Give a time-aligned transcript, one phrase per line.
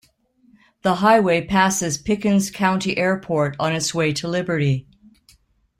[0.81, 4.87] The highway passes Pickens County Airport on its way to Liberty.